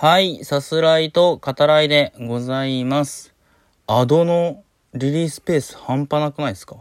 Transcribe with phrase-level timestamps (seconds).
[0.00, 3.34] はい、さすらいと語らいでございます。
[3.88, 4.62] Ado の
[4.94, 6.76] リリースペース半端なくないですか？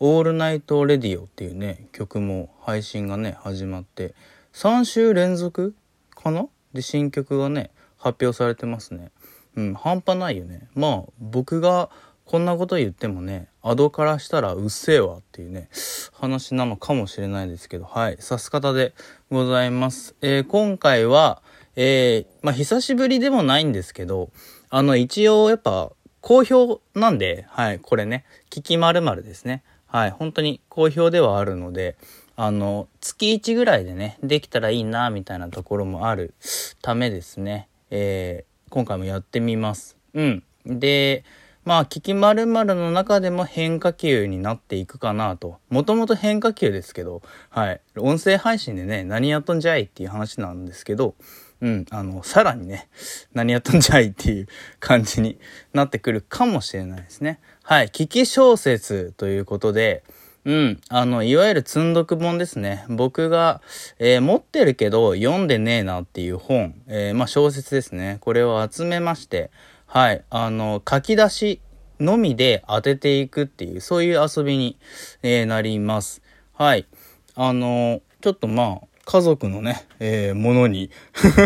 [0.00, 4.14] オールナイトレディオっていうね、曲も配信がね、始まって、
[4.52, 5.74] 3週連続
[6.14, 6.46] かな？
[6.74, 9.12] で、新曲がね、発表されてますね。
[9.56, 10.68] うん、半端ないよね。
[10.74, 11.88] まあ、僕が
[12.26, 15.70] こんなこと言ってもね、 Ado からしたらうっせえわっていうね、
[16.12, 18.92] 話なのかもしれないですけど、はい、さすかたで
[19.30, 20.14] ございます。
[20.20, 21.40] えー、今回は、
[21.80, 24.30] えー、まあ、久しぶりでもないんですけど、
[24.68, 25.92] あの、一応やっぱ、
[26.22, 29.62] 好評なんで、はい、これね、聞きまるですね。
[29.86, 31.96] はい、本当に好評ではあるので、
[32.34, 36.34] あの、月1ぐらいでね、できたらいいな、みたいなところもある
[36.82, 39.96] ためですね、えー、今回もやってみます。
[40.14, 40.42] うん。
[40.66, 41.22] で、
[41.64, 45.58] まあ、聞きまるの中でも変化球になっていくかなと。
[45.68, 47.80] もともと変化球ですけど、はい。
[47.98, 51.14] 音声配信でね、何やっとんじゃいっていう話なんですけど、
[51.60, 52.88] うん、あの、さらにね、
[53.34, 55.38] 何やったんじゃいっていう感じに
[55.72, 57.40] なってくるかもしれないですね。
[57.64, 60.04] はい、危機小説ということで、
[60.44, 62.86] うん、あの、いわゆる積んどく本ですね。
[62.88, 63.60] 僕が、
[63.98, 68.18] えー、持ってるけど読んでねえなっていう本、えー、まあ小説ですね。
[68.20, 69.50] これを集めまして、
[69.86, 71.60] はい、あの、書き出し
[72.00, 74.78] のみで当てていくっていう、そういう遊びに、
[75.22, 76.22] えー、なります。
[76.54, 76.86] はい。
[77.34, 80.90] あの、ちょっとまあ、家族のね、えー、ものに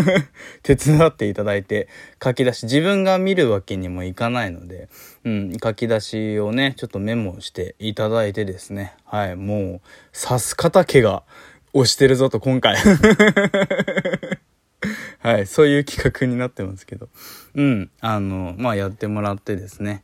[0.63, 1.87] 手伝っていただいて
[2.21, 4.89] 書き出し、自分が見るわけにもいかないので、
[5.23, 11.23] うん、書き出しをね、ちょっとメモしていただいてですね、はい、もう、刺す方毛が
[11.71, 12.75] 押してるぞと今回。
[15.19, 17.07] はい、そういう企画になってますけど、
[17.55, 20.03] うん、あの、まあ、やってもらってですね、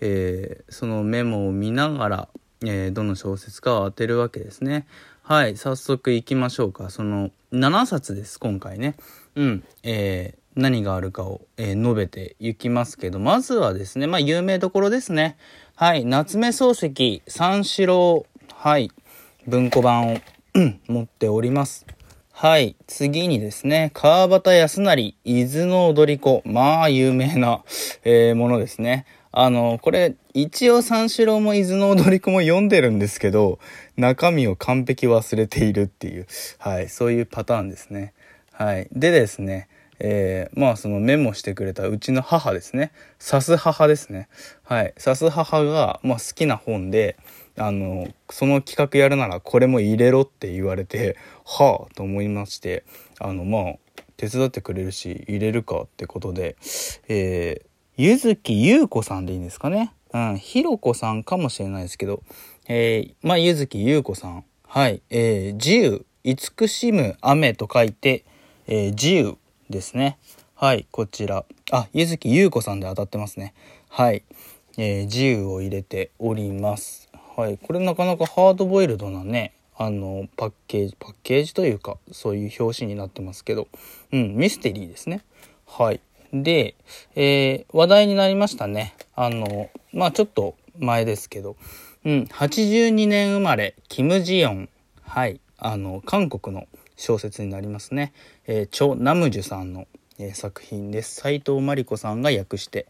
[0.00, 2.28] えー、そのメモを見ながら、
[2.62, 4.86] えー、どの小説かを当てるわけですね。
[5.30, 6.90] はい、早速行きましょうか。
[6.90, 8.96] その7冊です、今回ね。
[9.36, 15.36] うん、えー、何があるかを、えー、述べていきますけど、まずはですね、まあ、有名どころですね。
[15.76, 18.90] はい、夏目漱石、三四郎、はい、
[19.46, 20.18] 文庫版を
[20.88, 21.86] 持っております。
[22.32, 22.74] はい。
[22.88, 26.42] 次にですね、川端康成、伊豆の踊り子。
[26.44, 27.62] まあ、有名な、
[28.02, 29.06] えー、ものですね。
[29.32, 33.60] あの、これ、一応三四郎も伊豆の踊り子も読んでるんですけど、
[33.96, 36.26] 中身を完璧忘れているっていう、
[36.58, 38.12] はい、そういうパターンですね。
[38.52, 38.88] はい。
[38.92, 39.68] でですね、
[40.00, 42.90] えー、まあそのメモしてくれたうちの母ですね。
[43.18, 44.28] さす母ですね。
[44.64, 44.94] はい。
[44.96, 47.16] さす母が、まあ、好きな本で、
[47.56, 52.84] あの、その企画やるならこれも入れろって言われて、はあと思いまして、
[53.20, 53.74] あの、まあ、
[54.16, 56.56] 手伝ってくれるし、入れるかってことで、
[57.08, 57.69] えー、
[58.02, 59.92] ゆずきゆうこさんでいいんですかね？
[60.14, 62.22] うん、ひろこさんかもしれないですけど、
[62.66, 64.44] えー、まあ、ゆずきゆうこさん。
[64.66, 68.24] はい、えー、自由、慈しむ雨と書いて、
[68.66, 69.36] えー、自由
[69.68, 70.16] ですね。
[70.54, 71.44] はい、こちら。
[71.72, 73.52] あ、ゆずきゆうこさんで当たってますね。
[73.90, 74.22] はい、
[74.78, 77.10] えー、自由を入れております。
[77.36, 83.68] はい、これなかなかハードボイルドなね、あの、パッケージ、パッケージというか、そういう表紙になってますけど、
[84.10, 85.22] うん、ミステリーですね。
[85.66, 86.00] はい。
[86.32, 86.74] で、
[87.14, 88.94] えー、話題になりましたね。
[89.14, 91.56] あの、まあちょっと前ですけど、
[92.04, 94.68] うん、82年生まれ、キム・ジヨン。
[95.02, 98.12] はい、あの、韓国の小説になりますね。
[98.46, 99.86] えー、チョ・ナムジュさんの、
[100.18, 101.16] えー、作品です。
[101.16, 102.86] 斎藤真理子さんが訳して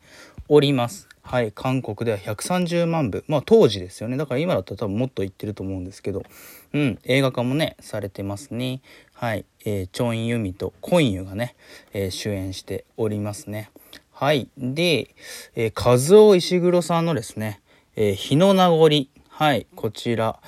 [0.49, 1.09] おります。
[1.31, 3.23] はい、韓国では130万部。
[3.29, 4.17] まあ当時ですよね。
[4.17, 6.25] だから今だったら多分もっと言ってると思うんですけど、
[6.73, 8.81] うん、映画化もね、されてますね。
[9.15, 11.55] はい、えー、チョン・ユミとコンユがね、
[11.93, 13.71] えー、主演しておりますね。
[14.13, 14.49] はい。
[14.59, 15.15] で、
[15.55, 15.95] えー、和
[16.31, 17.61] 夫石黒さんのですね、
[17.95, 18.89] えー、日の名残。
[19.29, 20.41] はい、こちら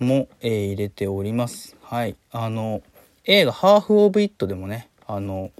[0.00, 1.76] も、えー、入れております。
[1.80, 2.16] はい。
[2.32, 2.82] あの、
[3.22, 5.52] 映画ハーフ・オブ・イットでもね、あの、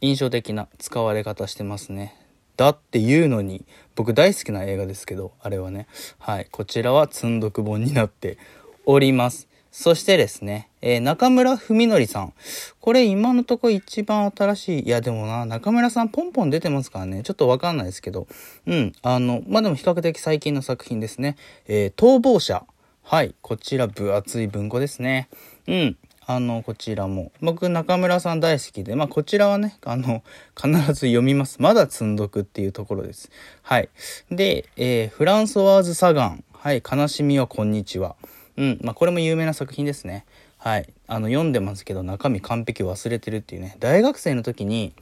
[0.00, 2.15] 印象的な使われ方してますね。
[2.56, 5.86] だっていうのに、僕大好きな映画ですけど、あれはね。
[6.18, 6.48] はい。
[6.50, 8.38] こちらは積んどく本になって
[8.84, 9.48] おります。
[9.78, 12.32] そしてですね、えー、中村文則さん。
[12.80, 14.82] これ今のとこ一番新しい。
[14.84, 17.22] いやでもな、中村さんポンポン出てますからね。
[17.22, 18.26] ちょっとわかんないですけど。
[18.66, 18.92] うん。
[19.02, 21.36] あの、まあ、でも比較的最近の作品ですね。
[21.68, 22.64] えー、逃亡者。
[23.02, 23.34] はい。
[23.42, 25.28] こちら分厚い文庫ですね。
[25.66, 25.96] うん。
[26.28, 27.30] あの、こちらも。
[27.40, 30.24] 僕、中村さん大好きで、まあ、こちらはね、あの、
[30.60, 31.62] 必ず読みます。
[31.62, 33.30] まだ積んどくっていうところです。
[33.62, 33.88] はい。
[34.32, 36.44] で、えー、フランソワーズ・サガン。
[36.52, 36.82] はい。
[36.82, 38.16] 悲しみはこんにちは。
[38.56, 38.80] うん。
[38.82, 40.24] まあ、これも有名な作品ですね。
[40.58, 40.92] はい。
[41.06, 43.76] あの、読んでますけど、中身完璧忘れてるっていうね。
[43.78, 44.94] 大学生の時に、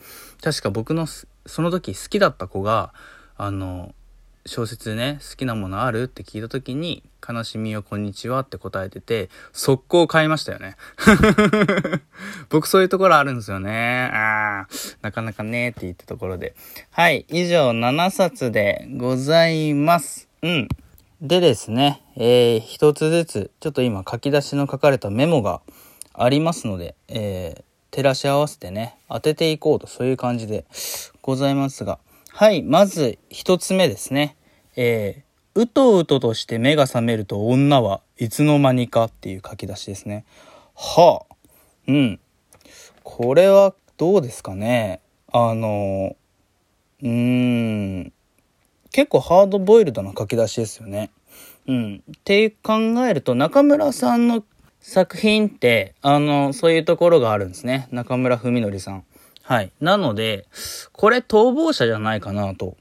[0.42, 2.92] 確か僕の、その時好きだった子が、
[3.38, 3.94] あの、
[4.46, 6.02] 小説ね、好きなものある？
[6.02, 10.76] って聞いた時に、悲しみよこんにちはって答えてて、速攻買いましたよね。
[12.50, 14.10] 僕そういうところあるんですよね。
[14.12, 14.68] ああ、
[15.00, 16.54] なかなかねって言ったところで。
[16.90, 20.28] はい、以上7冊でございます。
[20.42, 20.68] うん。
[21.22, 25.62] でですね、えー、一つずつ、ちょっと今書き出しの書かれたメモが
[26.12, 30.66] ありますので、えー、照らし合わせてね、当てていこうと、そういう感じで
[31.22, 31.98] ございますが、
[32.36, 34.36] はい、まず一つ目ですね。
[34.74, 40.24] えー、うとうととして目が覚めると女はいつの間にかっていう書き出しですね。
[40.74, 41.36] はあ、
[41.86, 42.18] うん。
[43.04, 45.00] これはどうですかね。
[45.32, 46.16] あの、
[47.02, 47.08] うー
[48.08, 48.12] ん、
[48.90, 51.12] 結構ハードボイルドな書き出しですよね。
[51.68, 52.02] うん。
[52.10, 52.74] って考
[53.06, 54.42] えると、中村さんの
[54.80, 57.86] 作品って、あの、そういうところがあるんですね。
[57.92, 59.04] 中村文則さん。
[59.46, 59.70] はい。
[59.78, 60.46] なので、
[60.92, 62.78] これ逃亡者じゃないかなと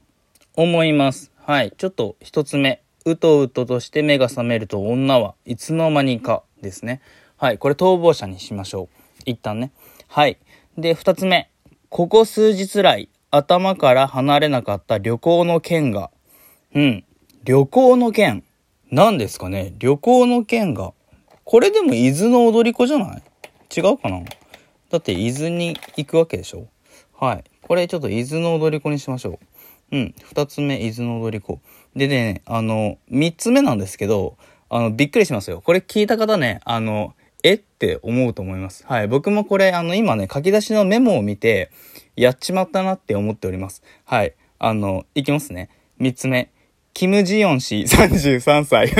[0.56, 1.30] 思います。
[1.42, 1.74] はい。
[1.76, 2.80] ちょっと一つ目。
[3.04, 7.02] うとうととして目が覚めると女はいつの間にかですね。
[7.36, 7.58] はい。
[7.58, 8.88] これ逃亡者にしましょう。
[9.26, 9.72] 一旦ね。
[10.08, 10.38] はい。
[10.78, 11.50] で、二つ目。
[11.90, 16.10] ここ数日来、頭から離れなかった旅行の件が。
[16.74, 17.04] うん。
[17.44, 18.42] 旅行の件。
[18.90, 20.94] 何ですかね旅行の件が。
[21.44, 23.22] これでも伊豆の踊り子じゃない？
[23.76, 24.20] 違うかな？
[24.94, 26.68] だって伊豆に行くわけでしょ？
[27.18, 27.44] はい。
[27.62, 29.40] これちょっと伊豆の踊り子にしましょ
[29.90, 29.96] う。
[29.96, 30.14] うん。
[30.22, 31.58] 二つ目、伊豆の踊り子。
[31.96, 34.36] でね、あの、三つ目なんですけど、
[34.68, 35.62] あの、びっくりしますよ。
[35.62, 38.86] これ聞いた方ね、あの、えって思うと思います。
[38.86, 39.08] はい。
[39.08, 41.72] 僕もこれ、あの、今ね、書き出しのメモを見て、
[42.14, 43.82] やっちまったなって思っております。
[44.04, 44.34] はい。
[44.60, 45.70] あの、いきますね。
[45.98, 46.50] 三つ目。
[46.92, 48.94] キム・ジヨン氏、33歳。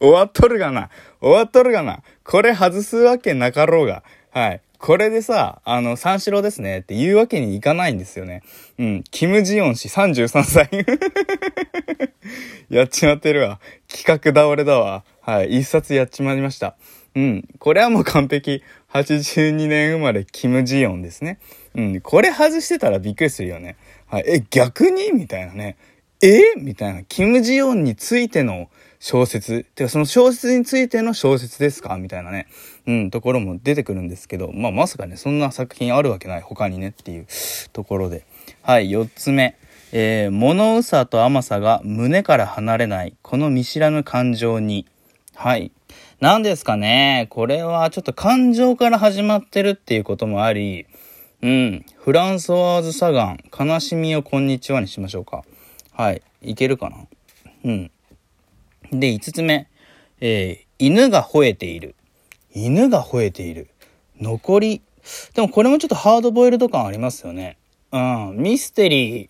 [0.00, 0.88] 終わっとるがな。
[1.20, 2.02] 終わっとるがな。
[2.24, 4.02] これ外すわけなかろうが。
[4.30, 4.62] はい。
[4.78, 8.42] これでさ、あの、三四郎ですねって言うわけにいかないんですよね。
[8.78, 9.04] うん。
[9.10, 10.70] キム・ジヨン氏33歳。
[12.70, 13.60] やっちまってるわ。
[13.88, 15.04] 企画倒れだわ。
[15.20, 15.58] はい。
[15.58, 16.76] 一冊やっちまいました。
[17.14, 17.46] うん。
[17.58, 18.62] これはもう完璧。
[18.92, 21.38] 82年生まれ、キム・ジヨンですね。
[21.74, 22.00] うん。
[22.00, 23.76] これ外してたらびっくりするよね。
[24.06, 24.24] はい。
[24.26, 25.12] え、逆に？
[25.12, 25.76] みたいなね。
[26.22, 26.54] え？
[26.56, 27.02] みたいな。
[27.02, 28.70] キム・ジヨンについての
[29.00, 29.64] 小説。
[29.64, 31.96] てかその小説についての小説ですか？
[31.96, 32.46] みたいなね。
[32.86, 36.42] うん、ところも出てくるんですけど、まあまさかね、そんな作品あるわけない。
[36.42, 37.26] 他にねっていう
[37.72, 38.26] ところで。
[38.62, 39.56] はい、4つ目。
[39.92, 43.16] えー、物うさと甘さが胸から離れない。
[43.22, 44.86] この見知らぬ感情に。
[45.34, 45.72] はい。
[46.20, 47.26] 何ですかね。
[47.30, 50.86] これはちょっと感情から始まってるっていうこともあり、
[51.40, 51.86] うん。
[51.96, 55.42] フランソワーズ・サガン、悲しみをこんにちはにしましょうか。
[55.92, 56.22] はい。
[56.42, 56.98] いけるかな？
[57.64, 57.90] うん。
[58.92, 59.68] で、5つ目。
[60.20, 61.94] えー、犬が吠えている。
[62.54, 63.68] 犬が吠えている。
[64.20, 64.82] 残り。
[65.34, 67.56] でもこれもちょっとハードボイルド感ありますよね。
[67.92, 68.34] うん。
[68.36, 69.28] ミステリー、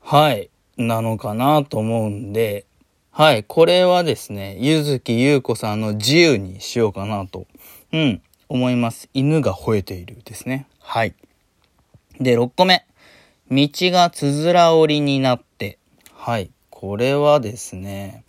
[0.00, 2.66] はい、なのかなと思うんで、
[3.10, 7.46] はい、これはですね、ゆずきゆうこさんの自由にしようかなと、
[7.92, 9.08] うん、思います。
[9.14, 10.66] 犬が吠えているですね。
[10.80, 11.14] はい。
[12.20, 12.84] で、6個目。
[13.50, 15.78] 道がつづら折りになって。
[16.12, 16.50] はい。
[16.68, 18.22] これはですね、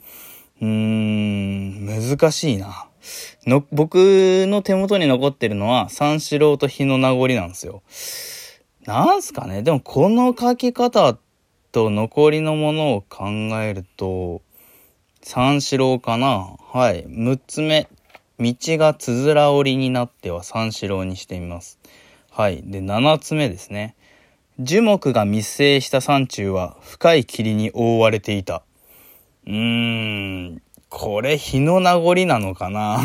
[0.62, 2.88] うーん、難しいな。
[3.46, 3.96] の、僕
[4.48, 7.84] の手元に残ってるのは、三四郎と日の名残なんですよ。
[8.86, 9.64] なんすかね？
[9.64, 11.18] でもこの書き方
[11.72, 13.28] と残りのものを考
[13.62, 14.42] えると、
[15.22, 16.56] 三四郎かな？
[16.72, 17.06] はい。
[17.08, 17.88] 六つ目。
[18.40, 21.80] 道がつづら折りになっては三四郎にしてみます。
[22.32, 22.62] はい。
[22.64, 23.96] で、七つ目ですね。
[24.60, 28.64] 樹木が密生した山中は深い霧に覆われていた。
[29.48, 29.54] うー
[30.56, 33.00] ん、これ日の名残なのかな？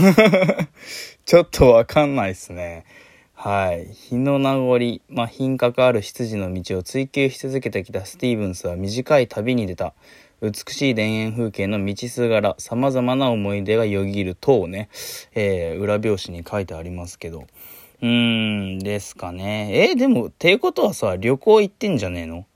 [1.25, 2.85] ちょっとわかんないっすね。
[3.33, 3.87] はい。
[3.93, 9.95] 日の名残、まあ、品格ある執事の道を追求し続けてきたスティーブンスは短い旅に出た。
[10.41, 14.89] 美しい田園風景の道すがら、様々な思い出がよぎる等ね、
[15.37, 17.47] えー、裏表紙に書いてありますけど。
[18.01, 19.71] うーん、ですかね。
[19.73, 22.47] えー、でも、ていうことはさ、旅行行ってんじゃねえの？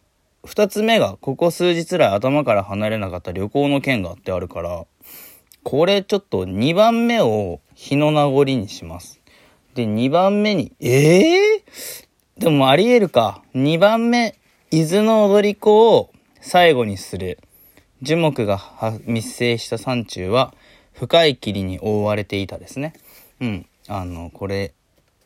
[0.46, 4.86] 二つ目が、ここ数日来頭から離れなかった旅行の件があってあるから、
[5.64, 9.20] これちょっと2番目を日の名残にします。
[9.74, 13.42] で、2番目に、ええー、でもあり得るか。
[13.54, 14.38] 2番目、
[14.70, 16.10] 伊豆の踊り子を
[16.40, 17.38] 最後にする。
[18.02, 18.60] 樹木が
[19.06, 20.54] 密生した山中は
[20.92, 22.92] 深い霧に覆われていたですね。
[23.40, 23.66] うん。
[23.88, 24.72] あの、これ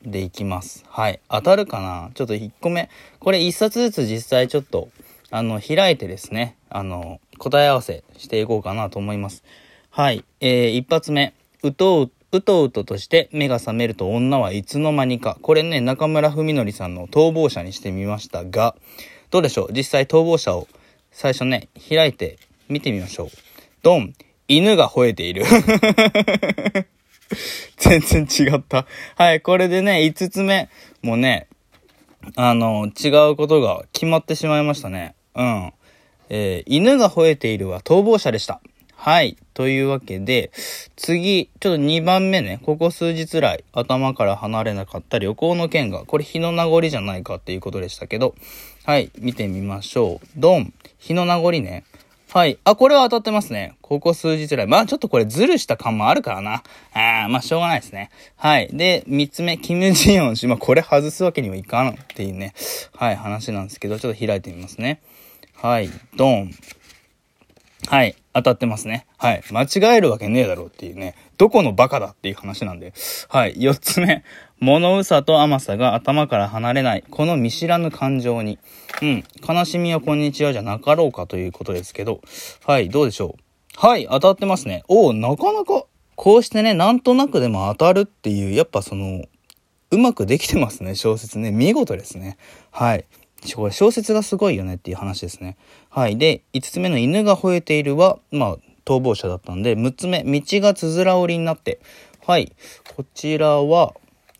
[0.02, 0.84] でいきます。
[0.88, 1.20] はい。
[1.28, 2.10] 当たるかな？
[2.14, 2.88] ちょっと1個目。
[3.18, 4.88] これ1冊ずつ実際ちょっと、
[5.30, 9.42] あの、開いてですね、あの、答え合わせしていこうかなと思います。
[9.90, 10.24] はい。
[10.40, 11.34] えー、1発目。
[11.62, 15.38] うとう、うとうととして目が覚めると女はいつの間にか。
[15.42, 18.76] これね、中村文則さんの逃亡者にしてみましたが、
[19.30, 19.72] どうでしょう？
[19.72, 20.68] 実際逃亡者を
[21.10, 23.28] 最初ね、開いて見てみましょう。
[23.82, 24.14] ドン
[24.48, 25.44] 犬が吠えている。
[27.78, 28.86] 全然違った。
[29.16, 30.68] はい、これでね、5つ目
[31.02, 31.48] もうね、
[32.36, 35.14] あの、違うことが決まってしまいましたね。
[35.34, 35.72] うん。
[36.28, 38.60] えー、犬が吠えているは逃亡者でした。
[38.94, 39.36] はい。
[39.54, 40.52] というわけで、
[40.94, 48.34] 次、ちょっと2番目ね、ここ数日来、頭から離れなかった旅行の件が、これ日の名残じゃないかっていうことでしたけど、
[48.84, 50.26] はい、見てみましょう。
[50.36, 50.74] ドン。
[50.98, 51.84] 日の名残ね。
[52.32, 52.58] はい。
[52.62, 53.74] あ、これは当たってますね。
[53.80, 54.66] ここ数日来。
[54.66, 56.62] まあちょっとこれズルした感もあるからな。
[56.92, 58.10] あまあしょうがないですね。
[58.36, 58.68] はい。
[58.72, 60.46] で、三つ目、キム・ジヨン氏。
[60.46, 62.54] まあこれ外すわけにはいかんっていうね。
[62.94, 65.00] はい、話なんですけど、ちょっと開いてみますね。
[65.62, 65.90] はい。
[66.16, 66.50] ドン。
[67.86, 68.16] はい。
[68.32, 69.06] 当たってますね。
[69.18, 69.42] はい。
[69.50, 71.14] 間違えるわけねえだろうっていうね。
[71.36, 72.94] どこのバカだっていう話なんで。
[73.28, 73.56] はい。
[73.58, 74.24] 四つ目。
[74.58, 77.04] 物うさと甘さが頭から離れない。
[77.10, 78.58] この見知らぬ感情に。
[79.02, 79.24] うん。
[79.46, 82.22] 悲しみはこんにちはじゃなかろうかということですけど。
[82.64, 82.88] はい。
[82.88, 83.42] どうでしょう。
[83.76, 84.08] はい。
[84.10, 84.82] 当たってますね。
[84.88, 85.84] おお、なかなか、
[86.16, 89.26] こうしてね、なんとなくでも当たるっていう、やっぱその、
[89.90, 91.50] うまくできてますね、小説ね。
[91.50, 92.38] 見事ですね。
[92.70, 93.04] はい。
[93.54, 95.56] これ小説がすごいよねっていう話ですね。
[95.88, 96.18] はい。
[96.18, 101.80] で、5つ目の犬が吠えているは、まあ、逃亡者だったんで、6つ目、道がつづら折りになって、
[102.26, 102.52] はい。
[102.96, 103.94] こちらは、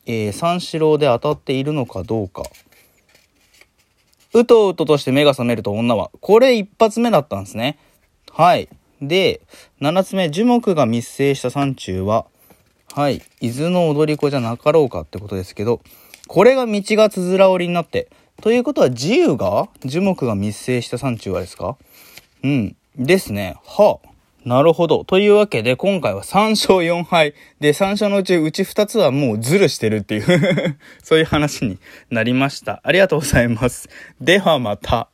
[0.06, 2.42] えー、三四郎で当たっているのかどうか。
[4.32, 6.10] うとうととして目が覚めると女は。
[6.20, 7.78] これ一発目だったんですね。
[8.30, 8.68] はい。
[9.02, 9.40] で、
[9.80, 12.26] 7つ目、樹木が密生した山中は、
[12.92, 13.22] はい。
[13.40, 15.80] 伊豆の踊り子じゃなかろうかってことですけど、
[16.28, 18.08] これが道がつづら折りになって、
[18.40, 21.76] ということは自由が樹木が密生した山中はですか？
[22.42, 22.76] うん。
[22.96, 23.56] ですね。
[23.66, 24.08] はあ。
[24.44, 25.04] なるほど。
[25.04, 27.34] というわけで、今回は3勝4敗。
[27.60, 31.78] で、3勝のうち、うち2つはもうズルしてるっていう そういう話に
[32.10, 32.80] なりました。
[32.82, 33.90] ありがとうございます。
[34.20, 35.08] ではまた。